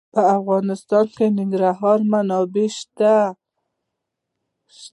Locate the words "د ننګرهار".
1.29-1.99